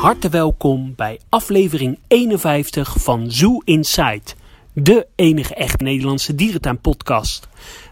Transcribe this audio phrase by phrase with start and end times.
[0.00, 4.22] harte welkom bij aflevering 51 van Zoo Inside,
[4.72, 7.48] de enige echt Nederlandse dierentuinpodcast.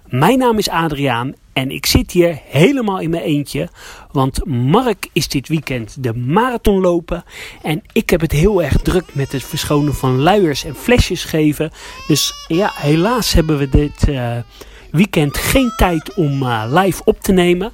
[0.06, 3.68] Mijn naam is Adriaan en ik zit hier helemaal in mijn eentje,
[4.12, 7.24] want Mark is dit weekend de marathon lopen
[7.62, 11.70] en ik heb het heel erg druk met het verschonen van luiers en flesjes geven.
[12.06, 14.36] Dus ja, helaas hebben we dit uh,
[14.90, 17.72] weekend geen tijd om uh, live op te nemen.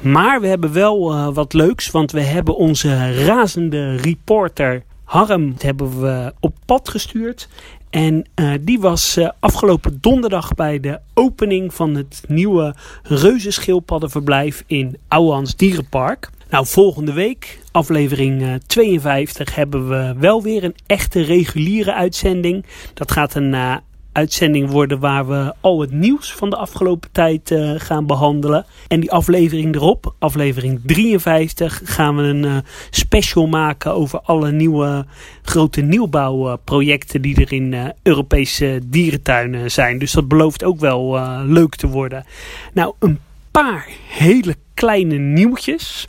[0.00, 6.00] Maar we hebben wel uh, wat leuks, want we hebben onze razende reporter Harm hebben
[6.00, 7.48] we op pad gestuurd.
[7.90, 14.98] En uh, die was uh, afgelopen donderdag bij de opening van het nieuwe reuzenschildpaddenverblijf in
[15.08, 16.30] Ouwehans Dierenpark.
[16.50, 22.64] Nou, volgende week, aflevering uh, 52, hebben we wel weer een echte reguliere uitzending.
[22.94, 23.80] Dat gaat een
[24.14, 28.66] uitzending worden waar we al het nieuws van de afgelopen tijd uh, gaan behandelen.
[28.88, 32.56] En die aflevering erop, aflevering 53, gaan we een uh,
[32.90, 35.06] special maken over alle nieuwe
[35.42, 39.98] grote nieuwbouwprojecten die er in uh, Europese dierentuinen zijn.
[39.98, 42.24] Dus dat belooft ook wel leuk te worden.
[42.72, 43.18] Nou, een
[43.50, 46.08] paar hele kleine nieuwtjes.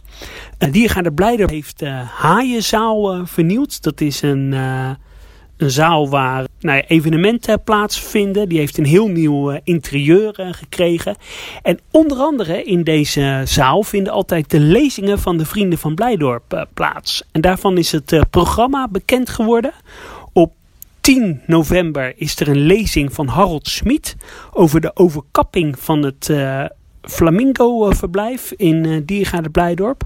[0.71, 3.83] Diergaarde Blijder heeft Haaienzaal vernieuwd.
[3.83, 4.53] Dat is een
[5.57, 8.49] een zaal waar nou evenementen plaatsvinden.
[8.49, 11.15] Die heeft een heel nieuw uh, interieur uh, gekregen.
[11.61, 16.53] En onder andere in deze zaal vinden altijd de lezingen van de Vrienden van Blijdorp
[16.53, 17.23] uh, plaats.
[17.31, 19.73] En daarvan is het programma bekend geworden.
[20.33, 20.53] Op
[21.01, 24.15] 10 november is er een lezing van Harold Smit
[24.51, 26.29] over de overkapping van het
[27.07, 30.03] Flamingo-verblijf in uh, Diergaarde Blijdorp.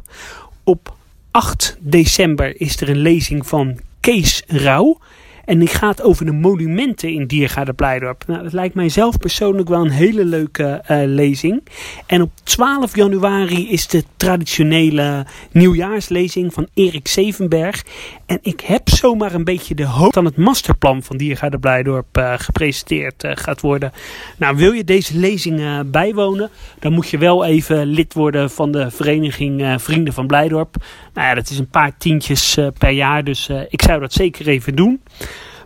[0.63, 0.93] Op
[1.31, 4.97] 8 december is er een lezing van Kees Rauw.
[5.45, 8.23] En die gaat over de monumenten in Diergaarde Blijdorp.
[8.27, 11.63] Nou, dat lijkt mij zelf persoonlijk wel een hele leuke uh, lezing.
[12.05, 17.85] En op 12 januari is de traditionele nieuwjaarslezing van Erik Zevenberg.
[18.25, 22.33] En ik heb zomaar een beetje de hoop dat het masterplan van Diergaarde Blijdorp uh,
[22.37, 23.91] gepresenteerd uh, gaat worden.
[24.37, 25.61] Nou, wil je deze lezing
[25.91, 26.49] bijwonen,
[26.79, 30.75] dan moet je wel even lid worden van de vereniging Vrienden van Blijdorp.
[31.13, 34.75] Nou ja, dat is een paar tientjes per jaar, dus ik zou dat zeker even
[34.75, 35.01] doen.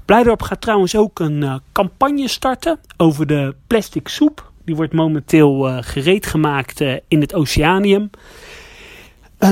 [0.06, 4.52] Blijdorp gaat trouwens ook een uh, campagne starten over de plastic soep.
[4.66, 8.10] Die wordt momenteel uh, gereed gemaakt uh, in het Oceanium.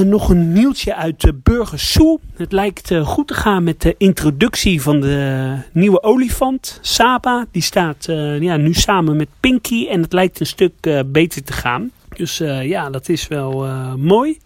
[0.06, 2.20] nog een nieuwtje uit de Burgers Zoo.
[2.34, 7.46] Het lijkt goed te gaan met de introductie van de nieuwe olifant, Saba.
[7.52, 8.06] Die staat
[8.40, 11.92] ja, nu samen met Pinky en het lijkt een stuk beter te gaan.
[12.16, 14.38] Dus ja, dat is wel mooi.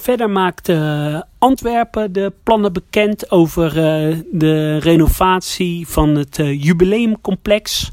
[0.00, 7.90] Verder maakte Antwerpen de plannen bekend over uh, de renovatie van het uh, jubileumcomplex.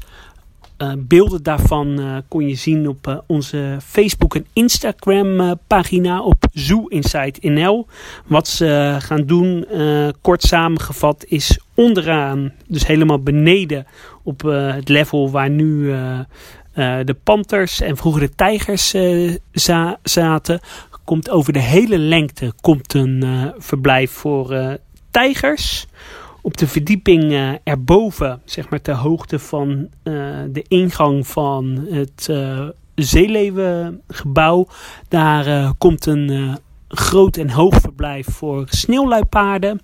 [0.98, 7.86] Beelden daarvan kon je zien op onze Facebook en Instagram pagina op Zoo Inside NL.
[8.26, 9.66] Wat ze gaan doen,
[10.20, 13.86] kort samengevat, is onderaan, dus helemaal beneden
[14.22, 15.94] op het level waar nu
[16.74, 18.94] de Panthers en vroeger de Tijgers
[19.52, 20.60] za zaten,
[21.06, 24.72] komt over de hele lengte komt een uh, verblijf voor uh,
[25.10, 25.86] tijgers.
[26.42, 29.88] Op de verdieping uh, erboven, zeg maar ter hoogte van
[30.50, 32.30] de ingang van het
[32.94, 34.66] Zeeleeuwengebouw,
[35.08, 36.58] daar komt een
[36.88, 39.80] groot en hoog verblijf voor sneeuwluipaarden.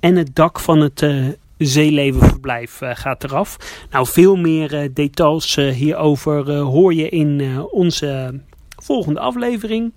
[0.00, 1.06] En het dak van het
[1.58, 3.56] zeelevenverblijf gaat eraf.
[3.90, 8.40] Nou, veel meer details hierover hoor je in onze
[8.86, 9.92] volgende aflevering.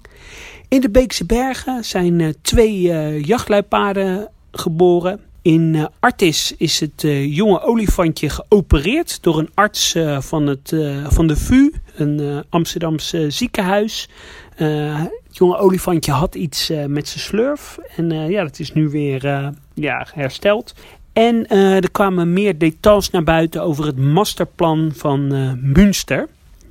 [0.67, 5.19] In de Beekse Bergen zijn uh, twee uh, jachtluipaarden geboren.
[5.41, 10.75] In uh, Artis is het jonge olifantje geopereerd door een arts van, het,
[11.07, 14.09] van de VU, een Amsterdamse ziekenhuis.
[14.55, 20.07] het jonge olifantje had iets met zijn slurf en ja, dat is nu weer ja,
[20.13, 20.73] hersteld.
[21.13, 25.27] En er kwamen meer details naar buiten over het masterplan van
[25.62, 26.27] Münster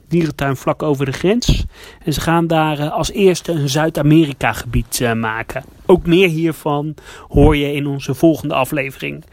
[0.08, 1.64] dierentuin vlak over de grens.
[2.05, 5.64] En ze gaan daar uh, als eerste een Zuid-Amerika gebied uh, maken.
[5.87, 6.94] Ook meer hiervan
[7.28, 9.25] hoor je in onze volgende aflevering.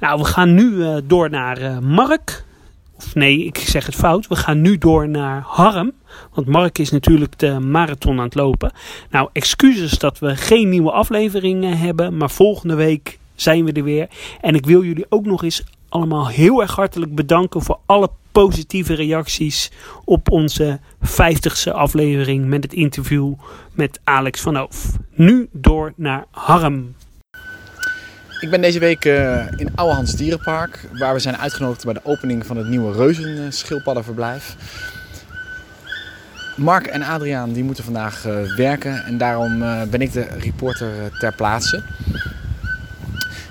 [0.00, 2.44] Nou, we gaan nu uh, door naar Mark.
[2.96, 4.26] Of nee, ik zeg het fout.
[4.26, 5.92] We gaan nu door naar Harm.
[6.34, 8.72] Want Mark is natuurlijk de marathon aan het lopen.
[9.10, 12.16] Nou, excuses dat we geen nieuwe aflevering hebben.
[12.16, 14.08] Maar volgende week zijn we er weer.
[14.40, 18.10] En ik wil jullie ook nog eens allemaal heel erg hartelijk bedanken voor alle
[18.42, 19.70] positieve reacties
[20.04, 23.34] op onze 50ste aflevering met het interview
[23.72, 24.96] met Alex van Oof.
[25.10, 26.94] Nu door naar Harm.
[28.40, 32.46] Ik ben deze week uh, in Ouwehans Dierenpark, waar we zijn uitgenodigd bij de opening
[32.46, 34.56] van het nieuwe reuzenschildpaddenverblijf.
[36.56, 40.90] Mark en Adriaan die moeten vandaag uh, werken en daarom uh, ben ik de reporter
[41.18, 41.82] ter plaatse.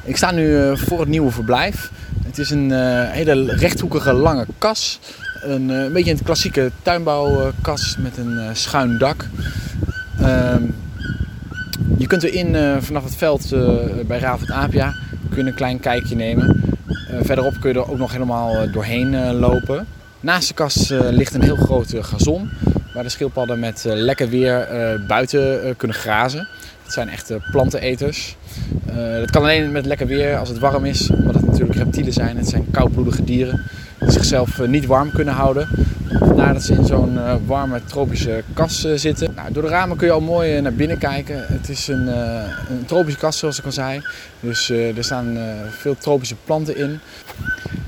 [0.06, 1.92] Ik sta nu voor het nieuwe verblijf.
[2.26, 2.72] Het is een
[3.08, 5.00] hele rechthoekige lange kas.
[5.42, 9.28] Een, een beetje een klassieke tuinbouwkas met een schuin dak.
[10.20, 10.64] Ehm,
[11.98, 13.50] je kunt erin vanaf het veld
[14.08, 14.94] bij Ravend Apia
[15.30, 16.62] kun je een klein kijkje nemen.
[17.22, 19.88] Verderop kun je er ook nog helemaal doorheen lopen.
[20.20, 22.50] Naast de kas ligt een heel groot gazon
[22.94, 24.68] waar de schildpadden met lekker weer
[25.08, 26.48] buiten kunnen grazen.
[26.84, 28.36] Het zijn echte planteneters.
[29.20, 32.38] Dat kan alleen met lekker weer als het warm is, omdat het natuurlijk reptielen zijn.
[32.38, 33.62] Het zijn koudbloedige dieren
[34.00, 35.68] die zichzelf niet warm kunnen houden.
[36.20, 39.34] Vandaar dat ze in zo'n uh, warme tropische kas uh, zitten.
[39.36, 41.46] Nou, door de ramen kun je al mooi uh, naar binnen kijken.
[41.48, 44.02] Het is een, een, tropische kas zoals ik al zei.
[44.40, 45.38] Dus er staan
[45.70, 47.00] veel tropische planten in.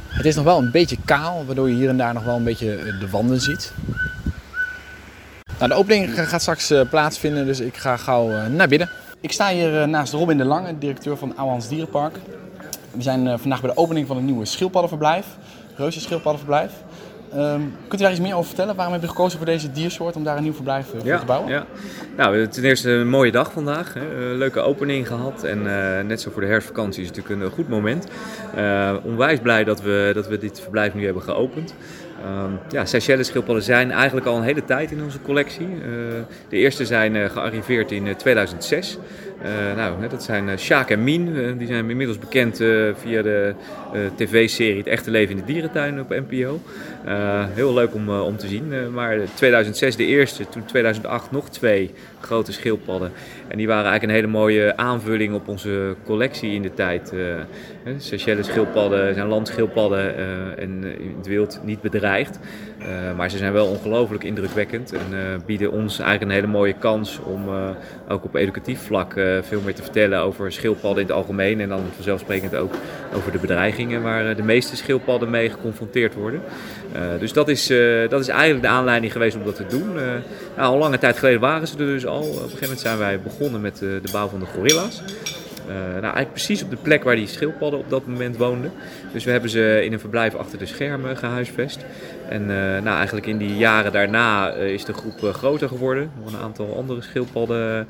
[0.07, 2.43] Het is nog wel een beetje kaal, waardoor je hier en daar nog wel een
[2.43, 3.71] beetje de wanden ziet.
[5.57, 8.89] Nou, de opening gaat straks plaatsvinden, dus ik ga gauw naar binnen.
[9.25, 12.19] Ik sta hier naast Robin de Lange, directeur van Ouwans Dierenpark.
[12.91, 15.25] We zijn vandaag bij de opening van het nieuwe schildpaddenverblijf,
[15.75, 16.71] Reuze schildpaddenverblijf.
[17.35, 18.75] Um, kunt u daar iets meer over vertellen?
[18.75, 21.25] Waarom heb je gekozen voor deze diersoort om daar een nieuw verblijf eh, voor te
[21.25, 21.51] bouwen?
[21.51, 21.65] Ja.
[22.17, 23.93] Nou, ten eerste een mooie dag vandaag.
[23.93, 24.29] Hè.
[24.31, 25.43] Een leuke opening gehad.
[25.43, 28.07] En uh, net zo voor de herfstvakantie is het natuurlijk een goed moment.
[28.57, 31.75] Uh, onwijs blij dat we, dat we dit verblijf nu hebben geopend.
[32.43, 35.67] Um, ja, Seychelles schildpadden zijn eigenlijk al een hele tijd in onze collectie.
[35.67, 35.83] Uh,
[36.49, 38.97] de eerste zijn gearriveerd in 2006.
[39.43, 41.57] Uh, nou, dat zijn Sjaak en Mien.
[41.57, 42.57] die zijn inmiddels bekend
[42.93, 43.55] via de
[44.15, 46.59] tv-serie Het Echte Leven in de Dierentuin op NPO.
[47.53, 48.93] heel leuk om, om te zien.
[48.93, 51.93] maar 2006 de eerste, toen 2008 nog twee
[52.25, 53.11] grote schildpadden.
[53.47, 57.13] En die waren eigenlijk een hele mooie aanvulling op onze collectie in de tijd.
[57.13, 57.35] Uh,
[57.97, 62.39] Seychelles schildpadden zijn landschildpadden uh, en in het wild niet bedreigd.
[62.85, 67.19] Uh, maar ze zijn wel ongelooflijk indrukwekkend en bieden ons eigenlijk een hele mooie kans
[67.23, 67.41] om
[68.07, 71.61] ook op educatief vlak veel meer te vertellen over schildpadden in het algemeen.
[71.61, 72.73] En dan vanzelfsprekend ook
[73.15, 76.41] over de bedreigingen waar de meeste schildpadden mee geconfronteerd worden.
[77.19, 77.67] dus dat is,
[78.09, 79.93] dat is eigenlijk de aanleiding geweest om dat te doen.
[80.55, 82.21] Nou, al lange tijd geleden waren ze er dus al.
[82.21, 85.01] Op een gegeven moment zijn wij begonnen met de bouw van de gorilla's.
[85.67, 88.71] Nou, eigenlijk precies op de plek waar die schildpadden op dat moment woonden.
[89.13, 91.85] Dus we hebben ze in een verblijf achter de schermen gehuisvest.
[92.29, 96.11] En uh, nou, eigenlijk in die jaren daarna uh, is de groep groter geworden.
[96.23, 97.87] Nog een aantal andere schildpadden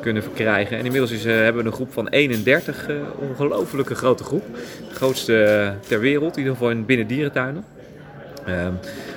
[0.00, 0.78] kunnen verkrijgen.
[0.78, 4.44] En inmiddels is, hebben we een groep van 31, ongelofelijke grote groep.
[4.88, 7.64] De grootste ter wereld, in ieder geval in binnen dierentuinen.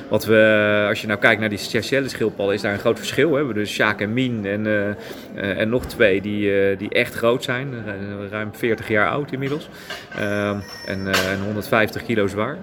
[0.09, 3.29] Wat we, als je nou kijkt naar die Seychelles schildpadden, is daar een groot verschil.
[3.29, 4.87] We hebben dus Sjaak en Mien en, uh,
[5.35, 7.73] uh, en nog twee die, die echt groot zijn.
[8.29, 9.69] ruim 40 jaar oud inmiddels.
[10.15, 12.57] Ehm, en, en, 150 kilo zwaar.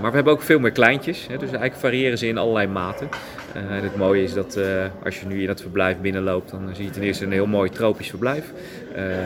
[0.00, 1.26] maar we hebben ook veel meer kleintjes.
[1.28, 3.08] Hè, dus eigenlijk variëren ze in allerlei maten.
[3.54, 4.58] En het mooie is dat
[5.04, 7.70] als je nu in dat verblijf binnenloopt, dan zie je ten eerste een heel mooi
[7.70, 8.52] tropisch verblijf.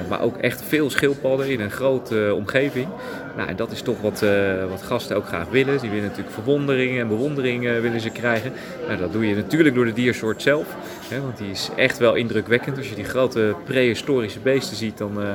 [0.08, 2.88] maar ook echt veel schildpadden in een grote omgeving.
[3.36, 4.24] Nou, en dat is toch wat,
[4.68, 5.80] wat gasten ook graag willen.
[5.80, 8.52] Die willen natuurlijk verwondering en bewondering willen ze krijgen.
[8.86, 10.76] Nou, dat doe je natuurlijk door de diersoort zelf.
[11.22, 12.76] Want die is echt wel indrukwekkend.
[12.76, 15.28] Als je die grote prehistorische beesten ziet, dan uh,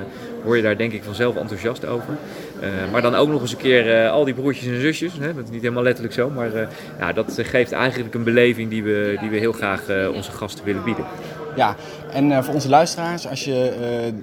[0.43, 2.17] word je daar denk ik vanzelf enthousiast over.
[2.61, 5.13] Uh, maar dan ook nog eens een keer uh, al die broertjes en zusjes.
[5.19, 6.29] Hè, dat is niet helemaal letterlijk zo.
[6.29, 6.49] Maar
[6.99, 9.83] ja, dat geeft eigenlijk een beleving die we, die we heel graag
[10.13, 11.05] onze gasten willen bieden.
[11.55, 11.75] Ja,
[12.11, 13.71] en voor onze luisteraars, als je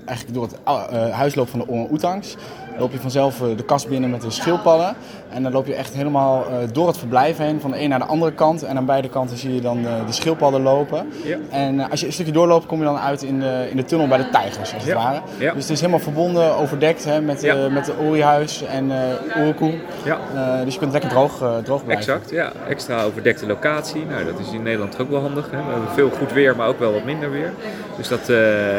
[0.05, 2.37] eigenlijk door het huis loopt van de orang-oetangs
[2.79, 4.97] loop je vanzelf de kast binnen met de schildpadden.
[5.29, 8.05] En dan loop je echt helemaal door het verblijf heen, van de een naar de
[8.05, 8.63] andere kant.
[8.63, 11.13] En aan beide kanten zie je dan de schildpadden lopen.
[11.25, 11.37] Ja.
[11.51, 14.09] En als je een stukje doorloopt, kom je dan uit in de, in de tunnel
[14.09, 15.21] bij de tijgers, als het ware.
[15.39, 15.53] Ja.
[15.53, 18.97] Dus het is helemaal verbonden, overdekt hè, met, met de Orihuis en uh,
[19.39, 19.75] Oerokoe.
[20.05, 20.19] Ja.
[20.65, 22.15] Dus je kunt lekker droog, droog blijven.
[22.15, 22.53] Exact, ja.
[22.69, 24.05] Extra overdekte locatie.
[24.09, 25.51] Nou, dat is in Nederland ook wel handig.
[25.51, 25.57] Hè.
[25.57, 27.53] We hebben veel goed weer, maar ook wel wat minder weer.
[27.97, 28.27] Dus dat,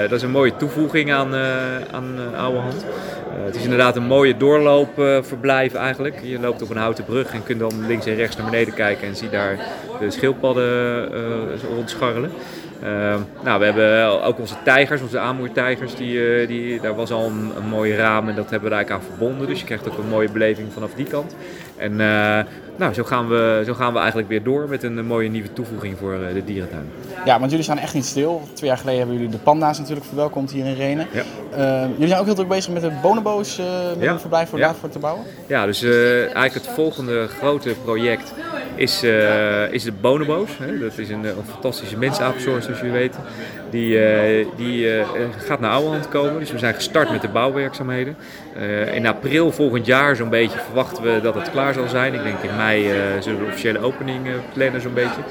[0.02, 1.36] dat is een mooie toevoeging aan,
[1.92, 2.86] aan Oude Hand.
[3.46, 6.20] Het is inderdaad een mooie doorloopverblijf eigenlijk.
[6.24, 9.08] Je loopt op een houten brug en kunt dan links en rechts naar beneden kijken
[9.08, 9.60] en zie daar
[10.00, 12.32] de schildpadden rondscharrelen.
[12.84, 17.26] Uh, nou, we hebben ook onze tijgers, onze aanmoertijgers, die, uh, die, daar was al
[17.26, 19.48] een, een mooi raam en dat hebben we daar eigenlijk aan verbonden.
[19.48, 21.36] Dus je krijgt ook een mooie beleving vanaf die kant.
[21.78, 22.40] En uh,
[22.76, 25.98] nou, zo gaan, we, zo gaan we eigenlijk weer door met een, mooie nieuwe toevoeging
[25.98, 26.90] voor de dierentuin.
[27.26, 28.42] Ja, want jullie staan echt niet stil.
[28.54, 31.08] Twee jaar geleden hebben jullie de panda's natuurlijk verwelkomd hier in Renen.
[31.12, 31.82] Ja.
[31.92, 34.12] jullie zijn ook heel druk bezig met de bonobo's, met ja.
[34.12, 34.74] een verblijf voor, ja.
[34.74, 35.26] voor te bouwen.
[35.48, 38.34] Ja, dus eigenlijk het volgende grote project
[38.78, 40.50] is, uh, is de bonobo's.
[40.58, 40.80] Hè?
[40.80, 43.22] Dat is een, een fantastische mensaapsoort, zoals jullie weten.
[43.70, 43.94] Die,
[44.40, 45.04] uh, die
[45.38, 46.40] gaat naar Ouwehand komen.
[46.40, 48.16] Dus we zijn gestart met de bouwwerkzaamheden.
[48.94, 52.14] in april volgend jaar zo'n beetje verwachten we dat het klaar zal zijn.
[52.14, 52.84] Ik denk in mei
[53.20, 55.22] zullen we de officiële opening plannen zo'n beetje.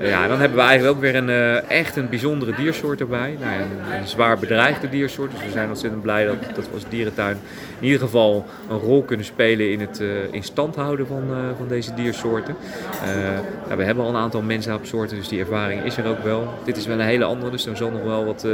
[0.00, 3.36] Ja, dan hebben we eigenlijk ook weer een, uh, echt een bijzondere diersoort erbij.
[3.40, 5.30] Nou, een, een, zwaar bedreigde diersoort.
[5.30, 7.38] Dus we zijn ontzettend blij dat, dat we als dierentuin
[7.78, 11.36] in ieder geval een rol kunnen spelen in het uh, in stand houden van, uh,
[11.56, 12.56] van deze diersoorten.
[13.76, 16.54] We hebben al een aantal mensaapsoorten, dus die ervaring is er ook wel.
[16.64, 18.46] Dit is wel een hele andere, dus er zal nog wel wat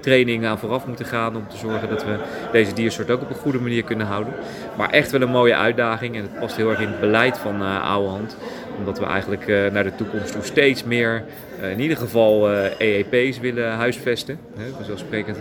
[0.00, 2.16] training aan vooraf moeten gaan om te zorgen dat we
[2.52, 4.32] deze diersoort ook op een goede manier kunnen houden.
[4.76, 7.62] Maar echt wel een mooie uitdaging en het past heel erg in het beleid van
[7.62, 8.36] uh, Oude Hand
[8.78, 11.24] omdat we eigenlijk uh, naar de toekomst toe steeds meer,
[11.60, 14.38] uh, in ieder geval EEP's willen huisvesten.
[14.76, 15.36] Vanzelfsprekend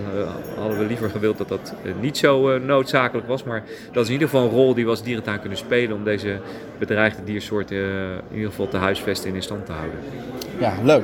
[0.56, 3.44] hadden we liever gewild dat dat niet zo noodzakelijk was.
[3.44, 6.04] Maar dat is in ieder geval een rol die we als dierentuin kunnen spelen om
[6.04, 6.40] deze
[6.80, 7.78] bedreigde diersoorten
[8.30, 10.00] in ieder geval te huisvesten en in stand te houden.
[10.60, 11.04] Ja, leuk.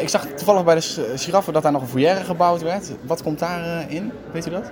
[0.00, 2.92] ik zag toevallig bij de giraffen dat daar nog een foyer gebouwd werd.
[3.06, 3.88] Wat komt daarin?
[3.88, 4.12] in?
[4.32, 4.70] Weet u dat?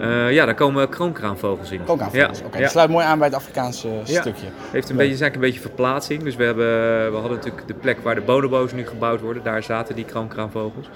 [0.00, 1.84] Uh, ja, daar komen kroonkraanvogels in.
[1.84, 2.46] Kroonkraanvogels, oké.
[2.46, 2.60] Okay.
[2.60, 4.20] Dat sluit mooi aan bij het Afrikaanse ja.
[4.20, 4.46] stukje.
[4.72, 6.22] heeft een beetje, eigenlijk een beetje verplaatsing.
[6.22, 6.66] Dus we, hebben,
[7.10, 9.42] we hadden natuurlijk de plek waar de bonobo's nu gebouwd worden.
[9.42, 10.88] Daar zaten die kroonkraanvogels.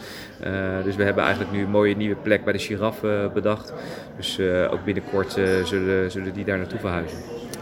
[0.47, 3.73] Uh, dus we hebben eigenlijk nu een mooie nieuwe plek bij de giraffen bedacht.
[4.17, 5.33] Dus uh, ook binnenkort
[5.65, 7.19] zullen, zullen die daar naartoe verhuizen.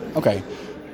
[0.08, 0.18] Oké.
[0.18, 0.42] Okay.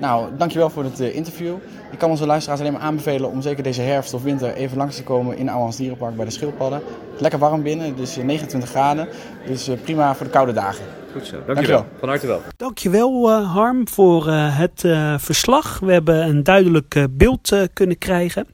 [0.05, 1.55] Nou, dankjewel voor het interview.
[1.91, 4.97] Ik kan onze luisteraars alleen maar aanbevelen om zeker deze herfst of winter even langs
[4.97, 6.83] te komen in Ouwans Dierenpark bij de Schildpadden.
[7.19, 9.09] Lekker warm binnen, dus 29 graden.
[9.47, 10.85] Dus prima voor de koude dagen.
[11.13, 11.55] Goed zo, dankjewel.
[11.55, 11.87] dankjewel.
[11.99, 12.41] Van harte wel.
[12.57, 15.79] Dankjewel uh, Harm voor uh, het uh, verslag.
[15.79, 18.47] We hebben een duidelijk beeld kunnen krijgen.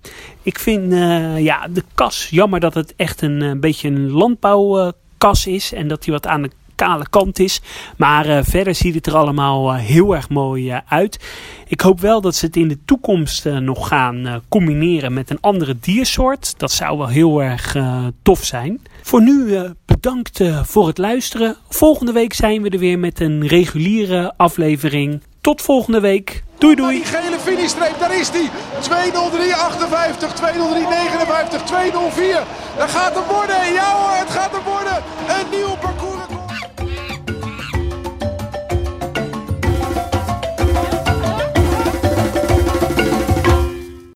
[0.42, 0.92] Ik vind
[1.36, 5.72] ja, de kas, jammer dat het echt een beetje een landbouwkas is.
[5.72, 6.50] En dat hij wat aan de
[6.84, 7.60] kale kant is.
[7.96, 11.18] Maar uh, verder ziet het er allemaal uh, heel erg mooi uh, uit.
[11.66, 15.76] Ik hoop wel dat ze het in de toekomst nog gaan combineren met een andere
[15.80, 16.58] diersoort.
[16.58, 17.76] Dat zou wel heel erg
[18.22, 18.80] tof zijn.
[19.02, 21.56] Voor nu bedankt voor het luisteren.
[21.68, 25.20] Volgende week zijn we er weer met een reguliere aflevering.
[25.40, 26.42] Tot volgende week.
[26.58, 26.94] Doei doei.
[26.96, 28.50] Die gele finishstreep, daar is die.
[28.80, 32.42] 20358, 20359, 204.
[32.76, 33.72] Daar gaat het worden.
[33.72, 34.96] Ja hoor, het gaat er worden.
[35.28, 35.99] Een nieuw parcours.